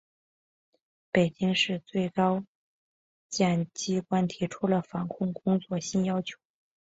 [1.11, 2.43] 北京市、最高
[3.29, 6.39] 检机关提出了防控工作新要求